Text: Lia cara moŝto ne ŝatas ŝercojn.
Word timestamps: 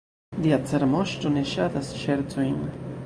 Lia 0.45 0.57
cara 0.71 0.87
moŝto 0.93 1.33
ne 1.35 1.43
ŝatas 1.51 1.93
ŝercojn. 2.05 2.59